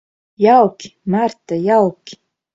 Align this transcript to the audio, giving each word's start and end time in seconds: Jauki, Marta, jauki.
Jauki, 0.45 0.89
Marta, 1.05 1.55
jauki. 1.67 2.13